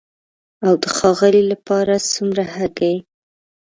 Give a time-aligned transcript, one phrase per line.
[0.65, 2.95] او د ښاغلي لپاره څومره هګۍ؟